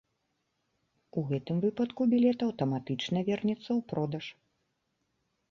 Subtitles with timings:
[1.21, 4.25] У гэтым выпадку білет аўтаматычна вернецца ў продаж.